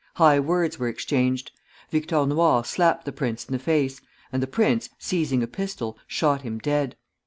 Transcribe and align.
High 0.15 0.39
words 0.39 0.79
were 0.79 0.87
exchanged. 0.87 1.51
Victor 1.91 2.25
Noir 2.25 2.63
slapped 2.65 3.05
the 3.05 3.11
prince 3.11 3.45
in 3.45 3.51
the 3.51 3.59
face, 3.59 4.01
and 4.33 4.41
the 4.41 4.47
prince, 4.47 4.89
seizing 4.97 5.43
a 5.43 5.47
pistol, 5.47 5.95
shot 6.07 6.41
him 6.41 6.57
dead. 6.57 6.95